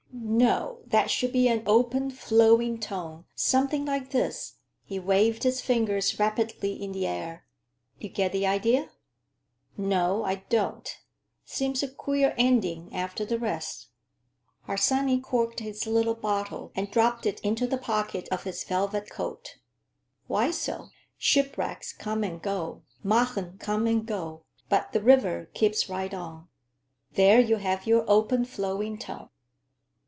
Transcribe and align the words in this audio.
"No, 0.23 0.79
that 0.87 1.09
should 1.09 1.31
be 1.31 1.47
an 1.47 1.63
open, 1.65 2.09
flowing 2.09 2.79
tone, 2.79 3.25
something 3.35 3.85
like 3.85 4.11
this,"—he 4.11 4.99
waved 4.99 5.43
his 5.43 5.61
fingers 5.61 6.19
rapidly 6.19 6.73
in 6.81 6.91
the 6.93 7.05
air. 7.07 7.45
"You 7.99 8.09
get 8.09 8.31
the 8.31 8.45
idea?" 8.47 8.89
"No, 9.77 10.23
I 10.23 10.35
don't. 10.49 10.87
Seems 11.45 11.81
a 11.83 11.87
queer 11.87 12.33
ending, 12.37 12.93
after 12.93 13.23
the 13.23 13.39
rest." 13.39 13.87
Harsanyi 14.67 15.19
corked 15.21 15.59
his 15.59 15.87
little 15.87 16.15
bottle 16.15 16.71
and 16.75 16.89
dropped 16.91 17.25
it 17.25 17.39
into 17.41 17.67
the 17.67 17.77
pocket 17.77 18.27
of 18.31 18.43
his 18.43 18.63
velvet 18.63 19.09
coat. 19.09 19.57
"Why 20.27 20.51
so? 20.51 20.89
Shipwrecks 21.17 21.93
come 21.93 22.23
and 22.23 22.41
go, 22.41 22.83
Märchen 23.03 23.59
come 23.59 23.85
and 23.87 24.05
go, 24.05 24.45
but 24.69 24.91
the 24.91 25.01
river 25.01 25.49
keeps 25.53 25.89
right 25.89 26.13
on. 26.13 26.47
There 27.13 27.39
you 27.39 27.57
have 27.57 27.87
your 27.87 28.05
open, 28.07 28.45
flowing 28.45 28.97
tone." 28.97 29.29